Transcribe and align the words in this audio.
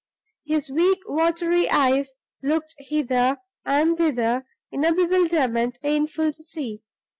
His 0.43 0.67
weak, 0.67 0.97
watery 1.05 1.69
eyes 1.69 2.15
looked 2.41 2.73
hither 2.79 3.37
and 3.63 3.95
thither 3.99 4.47
in 4.71 4.83
a 4.83 4.95
bewilderment 4.95 5.77
painful 5.83 6.33
to 6.33 6.43
see. 6.43 6.81